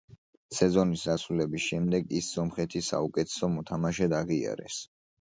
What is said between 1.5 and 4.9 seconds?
შემდეგ ის სომხეთის საუკეთესო მოთამაშედ აღიარეს.